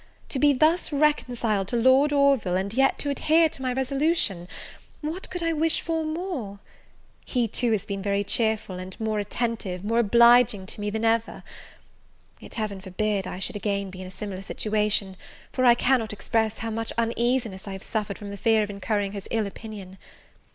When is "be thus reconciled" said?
0.39-1.67